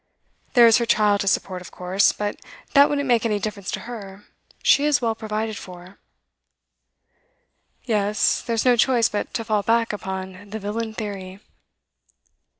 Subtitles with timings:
[0.55, 2.39] There is her child to support, of course, but
[2.73, 4.23] that wouldn't make any difference to her;
[4.63, 5.99] she is well provided for.'
[7.83, 8.41] 'Yes.
[8.41, 11.39] There's no choice but to fall back upon the villain theory.